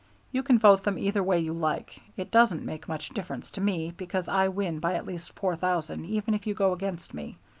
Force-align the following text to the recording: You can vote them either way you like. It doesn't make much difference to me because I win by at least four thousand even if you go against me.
You 0.31 0.41
can 0.41 0.57
vote 0.57 0.83
them 0.83 0.97
either 0.97 1.21
way 1.21 1.37
you 1.37 1.53
like. 1.53 2.01
It 2.17 2.31
doesn't 2.31 2.65
make 2.65 2.87
much 2.87 3.09
difference 3.09 3.51
to 3.51 3.61
me 3.61 3.93
because 3.95 4.27
I 4.27 4.47
win 4.47 4.79
by 4.79 4.95
at 4.95 5.05
least 5.05 5.31
four 5.33 5.55
thousand 5.55 6.05
even 6.07 6.33
if 6.33 6.47
you 6.47 6.55
go 6.55 6.73
against 6.73 7.13
me. 7.13 7.37